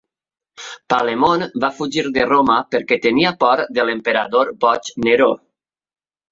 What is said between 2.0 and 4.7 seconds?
de Roma perquè tenia por de l'emperador